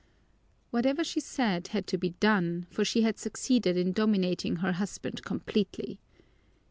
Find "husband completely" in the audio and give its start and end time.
4.71-5.99